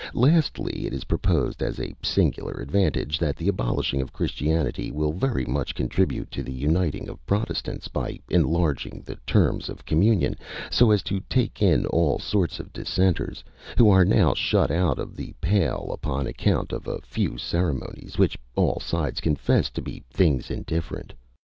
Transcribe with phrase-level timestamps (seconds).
[0.15, 5.45] Lastly, it is proposed, as a singular advantage, that the abolishing of Christianity will very
[5.45, 10.35] much contribute to the uniting of Protestants, by enlarging the terms of communion,
[10.71, 13.43] so as to take in all sorts of Dissenters,
[13.77, 18.39] who are now shut out of the pale upon account of a few ceremonies, which
[18.55, 21.13] all sides confess to be things indifferent.